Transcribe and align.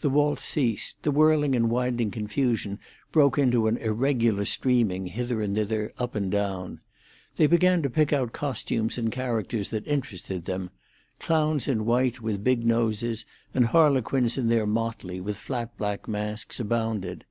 The 0.00 0.08
waltz 0.08 0.42
ceased; 0.44 1.02
the 1.02 1.10
whirling 1.10 1.54
and 1.54 1.68
winding 1.68 2.10
confusion 2.10 2.78
broke 3.10 3.36
into 3.36 3.66
an 3.66 3.76
irregular 3.76 4.46
streaming 4.46 5.08
hither 5.08 5.42
and 5.42 5.54
thither, 5.54 5.92
up 5.98 6.14
and 6.14 6.30
down. 6.32 6.80
They 7.36 7.46
began 7.46 7.82
to 7.82 7.90
pick 7.90 8.14
out 8.14 8.32
costumes 8.32 8.96
and 8.96 9.12
characters 9.12 9.68
that 9.68 9.86
interested 9.86 10.46
them. 10.46 10.70
Clowns 11.18 11.68
in 11.68 11.84
white, 11.84 12.22
with 12.22 12.42
big 12.42 12.64
noses, 12.64 13.26
and 13.52 13.66
harlequins 13.66 14.38
in 14.38 14.48
their 14.48 14.66
motley, 14.66 15.20
with 15.20 15.36
flat 15.36 15.76
black 15.76 16.08
masks, 16.08 16.58
abounded. 16.58 17.26